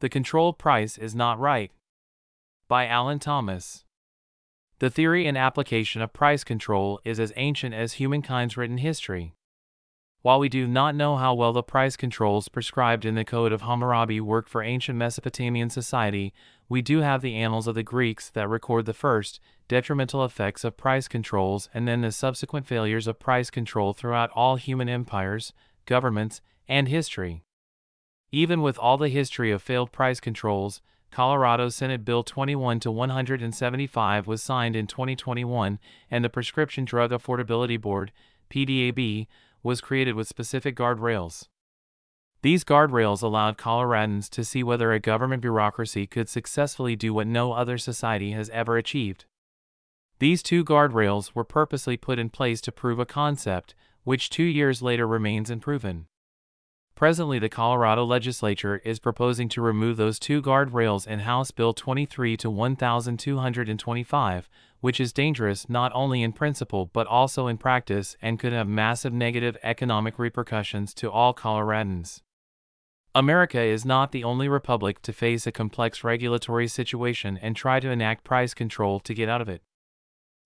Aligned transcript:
The 0.00 0.08
Control 0.08 0.54
price 0.54 0.96
is 0.96 1.14
not 1.14 1.38
right. 1.38 1.70
By 2.68 2.86
Allen 2.86 3.18
Thomas. 3.18 3.84
The 4.78 4.88
theory 4.88 5.26
and 5.26 5.36
application 5.36 6.00
of 6.00 6.14
price 6.14 6.42
control 6.42 7.02
is 7.04 7.20
as 7.20 7.34
ancient 7.36 7.74
as 7.74 7.94
humankind's 7.94 8.56
written 8.56 8.78
history. 8.78 9.34
While 10.22 10.38
we 10.38 10.48
do 10.48 10.66
not 10.66 10.94
know 10.94 11.18
how 11.18 11.34
well 11.34 11.52
the 11.52 11.62
price 11.62 11.96
controls 11.96 12.48
prescribed 12.48 13.04
in 13.04 13.14
the 13.14 13.26
Code 13.26 13.52
of 13.52 13.60
Hammurabi 13.60 14.22
worked 14.22 14.48
for 14.48 14.62
ancient 14.62 14.96
Mesopotamian 14.96 15.68
society, 15.68 16.32
we 16.66 16.80
do 16.80 17.00
have 17.00 17.20
the 17.20 17.36
annals 17.36 17.66
of 17.66 17.74
the 17.74 17.82
Greeks 17.82 18.30
that 18.30 18.48
record 18.48 18.86
the 18.86 18.94
first, 18.94 19.38
detrimental 19.68 20.24
effects 20.24 20.64
of 20.64 20.78
price 20.78 21.08
controls 21.08 21.68
and 21.74 21.86
then 21.86 22.00
the 22.00 22.10
subsequent 22.10 22.66
failures 22.66 23.06
of 23.06 23.20
price 23.20 23.50
control 23.50 23.92
throughout 23.92 24.30
all 24.34 24.56
human 24.56 24.88
empires, 24.88 25.52
governments, 25.84 26.40
and 26.66 26.88
history. 26.88 27.42
Even 28.32 28.62
with 28.62 28.78
all 28.78 28.96
the 28.96 29.08
history 29.08 29.50
of 29.50 29.62
failed 29.62 29.90
price 29.90 30.20
controls, 30.20 30.80
Colorado 31.10 31.68
Senate 31.68 32.04
Bill 32.04 32.22
21 32.22 32.78
to 32.80 32.90
175 32.90 34.26
was 34.28 34.42
signed 34.42 34.76
in 34.76 34.86
2021 34.86 35.80
and 36.10 36.24
the 36.24 36.28
Prescription 36.28 36.84
Drug 36.84 37.10
Affordability 37.10 37.80
Board, 37.80 38.12
PDAB, 38.48 39.26
was 39.62 39.80
created 39.80 40.14
with 40.14 40.28
specific 40.28 40.76
guardrails. 40.76 41.48
These 42.42 42.64
guardrails 42.64 43.22
allowed 43.22 43.58
Coloradans 43.58 44.30
to 44.30 44.44
see 44.44 44.62
whether 44.62 44.92
a 44.92 45.00
government 45.00 45.42
bureaucracy 45.42 46.06
could 46.06 46.28
successfully 46.28 46.96
do 46.96 47.12
what 47.12 47.26
no 47.26 47.52
other 47.52 47.76
society 47.76 48.30
has 48.30 48.48
ever 48.50 48.76
achieved. 48.76 49.26
These 50.20 50.42
two 50.42 50.64
guardrails 50.64 51.34
were 51.34 51.44
purposely 51.44 51.96
put 51.96 52.18
in 52.18 52.30
place 52.30 52.60
to 52.62 52.72
prove 52.72 52.98
a 52.98 53.04
concept, 53.06 53.74
which 54.04 54.30
two 54.30 54.44
years 54.44 54.80
later 54.80 55.06
remains 55.06 55.50
unproven. 55.50 56.06
Presently, 57.00 57.38
the 57.38 57.48
Colorado 57.48 58.04
legislature 58.04 58.82
is 58.84 58.98
proposing 58.98 59.48
to 59.48 59.62
remove 59.62 59.96
those 59.96 60.18
two 60.18 60.42
guardrails 60.42 61.06
in 61.06 61.20
House 61.20 61.50
Bill 61.50 61.72
23 61.72 62.36
to 62.36 62.50
1225, 62.50 64.50
which 64.80 65.00
is 65.00 65.10
dangerous 65.10 65.70
not 65.70 65.92
only 65.94 66.22
in 66.22 66.34
principle 66.34 66.90
but 66.92 67.06
also 67.06 67.46
in 67.46 67.56
practice 67.56 68.18
and 68.20 68.38
could 68.38 68.52
have 68.52 68.68
massive 68.68 69.14
negative 69.14 69.56
economic 69.62 70.18
repercussions 70.18 70.92
to 70.92 71.10
all 71.10 71.32
Coloradans. 71.32 72.20
America 73.14 73.62
is 73.62 73.86
not 73.86 74.12
the 74.12 74.22
only 74.22 74.46
republic 74.46 75.00
to 75.00 75.14
face 75.14 75.46
a 75.46 75.52
complex 75.52 76.04
regulatory 76.04 76.68
situation 76.68 77.38
and 77.40 77.56
try 77.56 77.80
to 77.80 77.88
enact 77.88 78.24
price 78.24 78.52
control 78.52 79.00
to 79.00 79.14
get 79.14 79.26
out 79.26 79.40
of 79.40 79.48
it. 79.48 79.62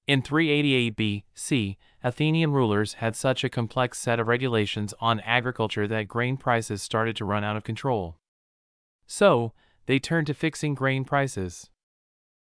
In 0.06 0.20
388 0.20 0.96
B.C., 0.96 1.78
Athenian 2.02 2.52
rulers 2.52 2.94
had 2.94 3.16
such 3.16 3.42
a 3.42 3.48
complex 3.48 3.98
set 3.98 4.20
of 4.20 4.28
regulations 4.28 4.92
on 5.00 5.20
agriculture 5.20 5.88
that 5.88 6.08
grain 6.08 6.36
prices 6.36 6.82
started 6.82 7.16
to 7.16 7.24
run 7.24 7.42
out 7.42 7.56
of 7.56 7.64
control. 7.64 8.18
So, 9.06 9.52
they 9.86 9.98
turned 9.98 10.26
to 10.26 10.34
fixing 10.34 10.74
grain 10.74 11.04
prices. 11.04 11.70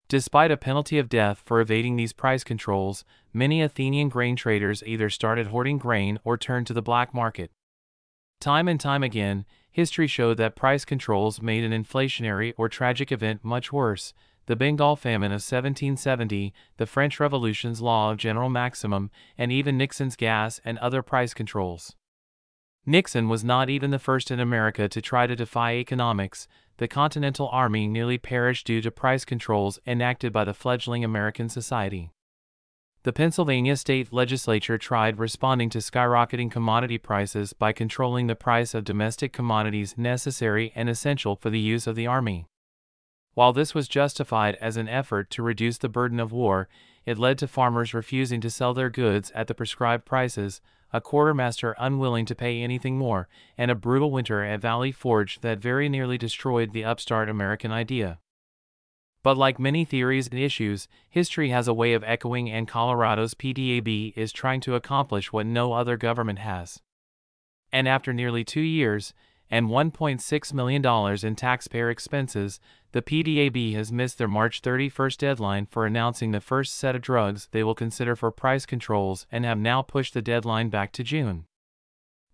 Despite 0.08 0.52
a 0.52 0.58
penalty 0.58 0.98
of 0.98 1.10
death 1.10 1.42
for 1.46 1.60
evading 1.60 1.98
these 1.98 2.14
price 2.14 2.46
controls, 2.46 3.04
many 3.34 3.62
Athenian 3.62 4.08
grain 4.08 4.38
traders 4.38 4.82
either 4.86 5.10
started 5.10 5.48
hoarding 5.48 5.78
grain 5.78 6.20
or 6.24 6.38
turned 6.38 6.68
to 6.68 6.74
the 6.74 6.82
black 6.82 7.14
market. 7.14 7.52
Time 8.40 8.70
and 8.70 8.80
time 8.80 9.04
again, 9.04 9.46
history 9.70 10.08
showed 10.08 10.38
that 10.38 10.56
price 10.56 10.86
controls 10.86 11.42
made 11.42 11.64
an 11.64 11.72
inflationary 11.72 12.54
or 12.58 12.70
tragic 12.70 13.12
event 13.12 13.44
much 13.44 13.72
worse, 13.74 14.14
the 14.52 14.58
Bengal 14.58 14.98
famine 14.98 15.32
of 15.32 15.36
1770, 15.36 16.54
the 16.76 16.86
French 16.86 17.22
Revolution's 17.22 17.80
law 17.80 18.12
of 18.12 18.18
general 18.18 18.50
maximum, 18.50 19.10
and 19.38 19.50
even 19.50 19.78
Nixon's 19.78 20.18
gas 20.18 20.60
and 20.66 20.78
other 20.80 21.02
price 21.02 21.34
controls. 21.34 21.96
Nixon 22.86 23.30
was 23.30 23.46
not 23.46 23.70
even 23.70 23.92
the 23.92 23.98
first 23.98 24.30
in 24.30 24.42
America 24.42 24.90
to 24.90 25.02
try 25.02 25.26
to 25.26 25.38
defy 25.38 25.76
economics. 25.76 26.50
The 26.80 26.90
Continental 26.90 27.48
Army 27.48 27.88
nearly 27.88 28.18
perished 28.18 28.68
due 28.68 28.82
to 28.82 28.92
price 28.92 29.24
controls 29.24 29.80
enacted 29.88 30.34
by 30.34 30.44
the 30.44 30.54
fledgling 30.54 31.06
American 31.06 31.48
society. 31.48 32.12
The 33.04 33.14
Pennsylvania 33.14 33.78
state 33.78 34.12
legislature 34.12 34.78
tried 34.78 35.18
responding 35.18 35.70
to 35.70 35.78
skyrocketing 35.78 36.52
commodity 36.52 36.98
prices 36.98 37.54
by 37.54 37.72
controlling 37.72 38.28
the 38.28 38.36
price 38.36 38.74
of 38.74 38.84
domestic 38.84 39.32
commodities 39.32 39.98
necessary 39.98 40.74
and 40.76 40.90
essential 40.90 41.38
for 41.38 41.50
the 41.50 41.58
use 41.58 41.88
of 41.88 41.96
the 41.96 42.06
army. 42.06 42.48
While 43.34 43.54
this 43.54 43.74
was 43.74 43.88
justified 43.88 44.56
as 44.60 44.78
an 44.78 44.90
effort 44.90 45.30
to 45.32 45.44
reduce 45.44 45.78
the 45.78 45.90
burden 45.90 46.20
of 46.20 46.32
war, 46.32 46.68
it 47.06 47.18
led 47.18 47.38
to 47.40 47.48
farmers 47.48 47.94
refusing 47.94 48.42
to 48.42 48.50
sell 48.50 48.74
their 48.74 48.90
goods 48.90 49.32
at 49.32 49.48
the 49.48 49.54
prescribed 49.54 50.06
prices, 50.06 50.62
a 50.94 51.00
quartermaster 51.00 51.74
unwilling 51.80 52.26
to 52.26 52.36
pay 52.36 52.62
anything 52.62 52.98
more, 52.98 53.30
and 53.58 53.72
a 53.72 53.76
brutal 53.76 54.12
winter 54.12 54.44
at 54.44 54.60
Valley 54.60 54.92
Forge 54.92 55.40
that 55.40 55.60
very 55.60 55.88
nearly 55.88 56.18
destroyed 56.18 56.74
the 56.74 56.84
upstart 56.84 57.30
American 57.30 57.72
idea. 57.72 58.20
But 59.24 59.38
like 59.38 59.60
many 59.60 59.86
theories 59.86 60.28
and 60.28 60.40
issues, 60.40 60.88
history 61.10 61.50
has 61.50 61.68
a 61.68 61.74
way 61.74 61.94
of 61.94 62.04
echoing, 62.04 62.50
and 62.50 62.68
Colorado's 62.68 63.34
PDAB 63.34 64.14
is 64.18 64.34
trying 64.34 64.62
to 64.62 64.76
accomplish 64.76 65.32
what 65.32 65.46
no 65.46 65.74
other 65.74 65.96
government 65.96 66.40
has. 66.40 66.82
And 67.72 67.88
after 67.88 68.12
nearly 68.12 68.44
two 68.44 68.62
years, 68.62 69.14
and 69.50 69.68
$1.6 69.68 70.54
million 70.54 71.26
in 71.26 71.36
taxpayer 71.36 71.90
expenses, 71.90 72.60
the 72.94 73.02
PDAB 73.02 73.74
has 73.74 73.92
missed 73.92 74.18
their 74.18 74.28
March 74.28 74.62
31st 74.62 75.18
deadline 75.18 75.66
for 75.66 75.86
announcing 75.86 76.32
the 76.32 76.42
first 76.42 76.76
set 76.76 76.96
of 76.96 77.02
drugs 77.02 77.48
they 77.52 77.64
will 77.64 77.76
consider 77.76 78.16
for 78.18 78.32
price 78.32 78.66
controls 78.66 79.26
and 79.32 79.46
have 79.46 79.58
now 79.58 79.82
pushed 79.82 80.14
the 80.14 80.22
deadline 80.22 80.70
back 80.70 80.92
to 80.92 81.04
June. 81.04 81.46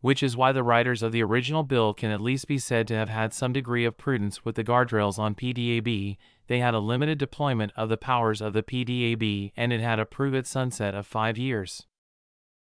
Which 0.01 0.23
is 0.23 0.38
why 0.38 0.51
the 0.51 0.63
writers 0.63 1.03
of 1.03 1.12
the 1.12 1.23
original 1.23 1.63
bill 1.63 1.94
can 1.94 2.09
at 2.09 2.22
least 2.22 2.47
be 2.47 2.57
said 2.57 2.88
to 2.88 2.96
have 2.96 3.09
had 3.09 3.34
some 3.34 3.53
degree 3.53 3.85
of 3.85 3.97
prudence 3.97 4.44
with 4.44 4.56
the 4.56 4.63
guardrails 4.63 5.19
on 5.19 5.35
PDAB. 5.35 6.17
They 6.47 6.59
had 6.59 6.73
a 6.73 6.79
limited 6.79 7.19
deployment 7.19 7.72
of 7.75 7.90
the 7.90 7.97
powers 7.97 8.41
of 8.41 8.53
the 8.53 8.63
PDAB 8.63 9.51
and 9.56 9.72
it 9.72 9.81
had 9.81 10.00
a 10.00 10.06
prove 10.06 10.34
it 10.34 10.47
sunset 10.47 10.96
of 10.96 11.06
five 11.06 11.38
years. 11.38 11.85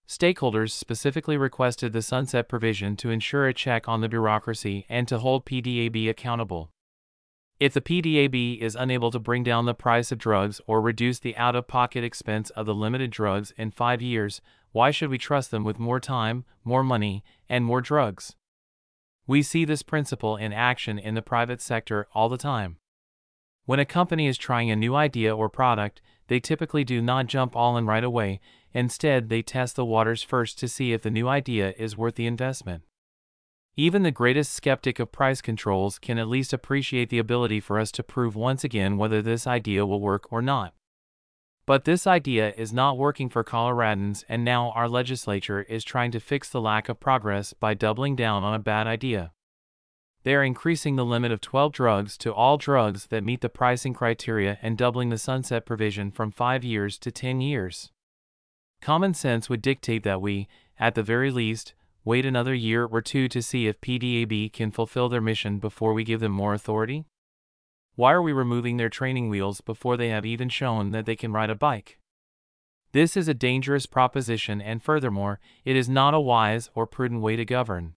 Stakeholders 0.06 0.71
specifically 0.71 1.37
requested 1.37 1.93
the 1.93 2.03
sunset 2.03 2.48
provision 2.48 2.97
to 2.97 3.10
ensure 3.10 3.47
a 3.47 3.54
check 3.54 3.88
on 3.88 4.00
the 4.00 4.09
bureaucracy 4.09 4.84
and 4.88 5.06
to 5.09 5.19
hold 5.19 5.44
PDAB 5.47 6.09
accountable. 6.09 6.71
If 7.61 7.75
the 7.75 7.81
PDAB 7.81 8.61
is 8.61 8.77
unable 8.77 9.11
to 9.11 9.19
bring 9.19 9.43
down 9.43 9.65
the 9.65 9.75
price 9.75 10.13
of 10.13 10.19
drugs 10.19 10.61
or 10.69 10.81
reduce 10.81 11.19
the 11.19 11.37
out 11.37 11.57
of 11.57 11.67
pocket 11.67 12.05
expense 12.05 12.51
of 12.51 12.67
the 12.67 12.75
limited 12.75 13.11
drugs 13.11 13.53
in 13.57 13.73
five 13.73 14.01
years, 14.01 14.41
why 14.71 14.93
should 14.93 15.11
we 15.11 15.19
trust 15.19 15.51
them 15.51 15.65
with 15.65 15.79
more 15.79 15.99
time, 15.99 16.45
more 16.63 16.85
money, 16.85 17.25
and 17.49 17.65
more 17.65 17.81
drugs? 17.81 18.37
We 19.27 19.43
see 19.43 19.65
this 19.65 19.83
principle 19.83 20.37
in 20.37 20.53
action 20.53 21.01
in 21.01 21.15
the 21.15 21.23
private 21.23 21.61
sector 21.61 22.07
all 22.15 22.29
the 22.29 22.37
time. 22.37 22.77
When 23.67 23.81
a 23.81 23.85
company 23.85 24.29
is 24.29 24.39
trying 24.39 24.71
a 24.71 24.77
new 24.77 24.95
idea 24.95 25.37
or 25.37 25.49
product, 25.49 26.01
they 26.29 26.39
typically 26.39 26.85
do 26.85 27.03
not 27.03 27.27
jump 27.27 27.57
all 27.57 27.77
in 27.77 27.87
right 27.87 28.05
away, 28.05 28.41
instead, 28.73 29.31
they 29.31 29.43
test 29.43 29.75
the 29.75 29.85
waters 29.85 30.23
first 30.23 30.61
to 30.61 30.69
see 30.69 30.93
if 30.93 31.03
the 31.03 31.11
new 31.11 31.27
idea 31.27 31.75
is 31.77 31.97
worth 31.97 32.15
the 32.15 32.27
investment. 32.27 32.85
Even 33.78 34.03
the 34.03 34.11
greatest 34.11 34.53
skeptic 34.55 34.99
of 34.99 35.12
price 35.12 35.41
controls 35.41 36.00
can 36.00 36.19
at 36.19 36.27
least 36.27 36.53
appreciate 36.53 37.11
the 37.11 37.21
ability 37.21 37.61
for 37.61 37.78
us 37.78 37.93
to 37.93 38.03
prove 38.03 38.34
once 38.34 38.65
again 38.65 38.97
whether 38.97 39.22
this 39.22 39.47
idea 39.47 39.87
will 39.87 40.00
work 40.00 40.27
or 40.33 40.43
not. 40.43 40.75
But 41.65 41.84
this 41.84 42.05
idea 42.05 42.53
is 42.56 42.72
not 42.72 42.99
working 42.99 43.28
for 43.28 43.44
Coloradans, 43.44 44.25
and 44.28 44.44
now 44.44 44.72
our 44.72 44.89
legislature 44.89 45.62
is 45.62 45.84
trying 45.84 46.11
to 46.11 46.19
fix 46.19 46.50
the 46.50 46.61
lack 46.61 46.89
of 46.89 46.99
progress 46.99 47.53
by 47.53 47.75
doubling 47.75 48.16
down 48.16 48.43
on 48.43 48.53
a 48.53 48.59
bad 48.59 48.89
idea. 48.89 49.31
They 50.25 50.34
are 50.34 50.43
increasing 50.43 50.97
the 50.97 51.05
limit 51.05 51.31
of 51.31 51.41
12 51.41 51.72
drugs 51.72 52.19
to 52.19 52.34
all 52.34 52.56
drugs 52.56 53.06
that 53.10 53.22
meet 53.22 53.43
the 53.43 53.49
pricing 53.49 53.95
criteria 53.95 54.59
and 54.60 54.77
doubling 54.77 55.10
the 55.10 55.19
sunset 55.19 55.65
provision 55.65 56.10
from 56.10 56.33
5 56.33 56.65
years 56.65 56.99
to 56.99 57.12
10 57.12 57.41
years. 57.41 57.93
Common 58.81 59.15
sense 59.15 59.49
would 59.49 59.62
dictate 59.62 60.03
that 60.03 60.21
we, 60.21 60.49
at 60.81 60.97
the 60.97 61.05
very 61.05 61.31
least, 61.31 61.75
wait 62.04 62.25
another 62.25 62.54
year 62.54 62.84
or 62.84 63.03
two 63.03 63.28
to 63.28 63.42
see 63.42 63.66
if 63.66 63.81
PDAB 63.81 64.53
can 64.53 64.70
fulfill 64.70 65.09
their 65.09 65.20
mission 65.20 65.59
before 65.59 65.92
we 65.92 66.04
give 66.04 66.20
them 66.20 66.32
more 66.32 66.54
authority? 66.54 67.04
Why 67.95 68.12
are 68.12 68.22
we 68.22 68.33
removing 68.33 68.77
their 68.77 68.89
training 68.89 69.28
wheels 69.28 69.60
before 69.60 69.97
they 69.97 70.09
have 70.09 70.24
even 70.24 70.48
shown 70.48 70.92
that 70.92 71.06
they 71.06 71.16
can 71.16 71.33
ride 71.33 71.50
a 71.50 71.54
bike? 71.54 71.98
This 72.92 73.16
is 73.16 73.28
a 73.28 73.34
dangerous 73.34 73.86
proposition, 73.86 74.62
and 74.62 74.83
furthermore, 74.83 75.41
it 75.65 75.77
is 75.77 75.89
not 75.89 76.15
a 76.15 76.21
wise 76.21 76.71
or 76.74 76.86
prudent 76.86 77.21
way 77.21 77.36
to 77.36 77.45
govern 77.45 77.95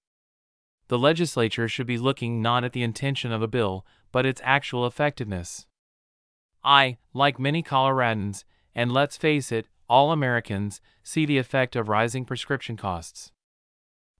the 0.92 1.00
legislature 1.00 1.70
should 1.70 1.88
be 1.88 1.98
looking 1.98 2.42
not 2.42 2.66
at 2.66 2.74
the 2.74 2.84
intention 2.84 3.32
of 3.32 3.42
a 3.42 3.48
bill, 3.48 3.86
but 4.12 4.26
its 4.26 4.42
actual 4.44 4.86
effectiveness. 4.86 5.66
I, 6.66 6.98
like 7.14 7.40
many 7.40 7.64
Coloradans, 7.64 8.44
and 8.76 8.92
let's 8.92 9.16
face 9.16 9.54
it, 9.54 9.68
all 9.88 10.12
Americans, 10.12 10.82
see 11.02 11.26
the 11.26 11.38
effect 11.38 11.78
of 11.78 11.88
rising 11.88 12.26
prescription 12.26 12.76
costs. 12.76 13.32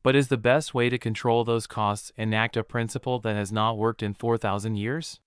But 0.04 0.16
is 0.16 0.30
the 0.30 0.38
best 0.38 0.74
way 0.74 0.90
to 0.90 0.98
control 0.98 1.44
those 1.44 1.68
costs 1.68 2.12
enact 2.18 2.58
a 2.58 2.64
principle 2.64 3.20
that 3.20 3.36
has 3.36 3.52
not 3.52 3.78
worked 3.78 4.02
in 4.02 4.14
4,000 4.14 4.76
years? 4.76 5.20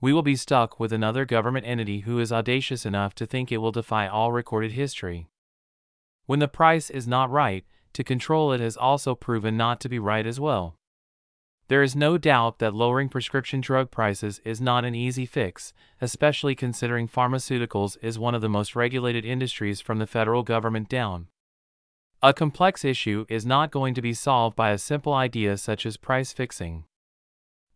We 0.00 0.12
will 0.12 0.22
be 0.22 0.34
stuck 0.34 0.80
with 0.80 0.92
another 0.92 1.24
government 1.24 1.66
entity 1.66 2.00
who 2.00 2.18
is 2.18 2.32
audacious 2.32 2.86
enough 2.86 3.14
to 3.16 3.26
think 3.26 3.52
it 3.52 3.58
will 3.58 3.70
defy 3.70 4.08
all 4.08 4.32
recorded 4.32 4.72
history. 4.72 5.28
When 6.26 6.38
the 6.38 6.48
price 6.48 6.88
is 6.88 7.06
not 7.06 7.30
right, 7.30 7.64
to 7.92 8.02
control 8.02 8.52
it 8.52 8.60
has 8.60 8.76
also 8.76 9.14
proven 9.14 9.56
not 9.56 9.78
to 9.80 9.88
be 9.88 9.98
right 9.98 10.26
as 10.26 10.40
well. 10.40 10.76
There 11.68 11.82
is 11.82 11.94
no 11.94 12.18
doubt 12.18 12.58
that 12.58 12.74
lowering 12.74 13.08
prescription 13.08 13.60
drug 13.60 13.90
prices 13.90 14.40
is 14.44 14.60
not 14.60 14.84
an 14.84 14.94
easy 14.94 15.26
fix, 15.26 15.72
especially 16.00 16.54
considering 16.54 17.08
pharmaceuticals 17.08 17.96
is 18.02 18.18
one 18.18 18.34
of 18.34 18.40
the 18.40 18.48
most 18.48 18.74
regulated 18.74 19.24
industries 19.24 19.80
from 19.80 19.98
the 19.98 20.06
federal 20.06 20.42
government 20.42 20.88
down. 20.88 21.28
A 22.24 22.32
complex 22.32 22.84
issue 22.84 23.26
is 23.28 23.44
not 23.44 23.72
going 23.72 23.94
to 23.94 24.02
be 24.02 24.14
solved 24.14 24.54
by 24.54 24.70
a 24.70 24.78
simple 24.78 25.12
idea 25.12 25.56
such 25.56 25.84
as 25.84 25.96
price 25.96 26.32
fixing. 26.32 26.84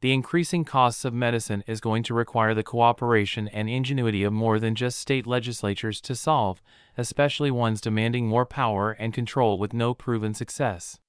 The 0.03 0.13
increasing 0.13 0.65
costs 0.65 1.05
of 1.05 1.13
medicine 1.13 1.65
is 1.67 1.81
going 1.81 2.05
to 2.05 2.15
require 2.15 2.55
the 2.55 2.63
cooperation 2.63 3.49
and 3.49 3.69
ingenuity 3.69 4.23
of 4.23 4.33
more 4.33 4.61
than 4.61 4.77
just 4.77 5.01
state 5.01 5.27
legislatures 5.27 6.01
to 6.03 6.15
solve, 6.15 6.63
especially 6.97 7.51
ones 7.51 7.81
demanding 7.81 8.29
more 8.29 8.47
power 8.47 8.93
and 8.93 9.13
control 9.13 9.59
with 9.59 9.73
no 9.73 9.95
proven 9.95 10.33
success. 10.33 11.01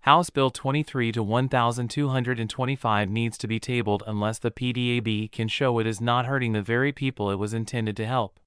House 0.00 0.30
Bill 0.30 0.50
23 0.50 1.12
to 1.12 1.22
1225 1.22 3.08
needs 3.08 3.38
to 3.38 3.46
be 3.46 3.60
tabled 3.60 4.02
unless 4.04 4.40
the 4.40 4.50
PDAB 4.50 5.30
can 5.30 5.46
show 5.46 5.78
it 5.78 5.86
is 5.86 6.00
not 6.00 6.26
hurting 6.26 6.54
the 6.54 6.62
very 6.62 6.90
people 6.90 7.30
it 7.30 7.38
was 7.38 7.54
intended 7.54 7.96
to 7.98 8.06
help. 8.06 8.40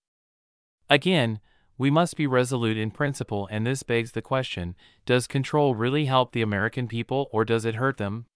Again, 0.90 1.40
we 1.82 1.90
must 1.90 2.16
be 2.16 2.28
resolute 2.28 2.78
in 2.78 2.92
principle, 2.92 3.48
and 3.50 3.66
this 3.66 3.82
begs 3.82 4.12
the 4.12 4.22
question 4.22 4.76
does 5.04 5.26
control 5.26 5.74
really 5.74 6.06
help 6.06 6.32
the 6.32 6.44
American 6.44 6.88
people 6.88 7.28
or 7.32 7.44
does 7.44 7.66
it 7.66 7.74
hurt 7.74 7.98
them? 7.98 8.28